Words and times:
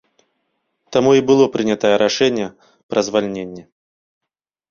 Таму 0.95 1.11
і 1.19 1.23
было 1.29 1.45
прынятае 1.57 1.91
рашэнне 2.03 2.47
пра 2.93 2.99
звальненне. 3.09 3.63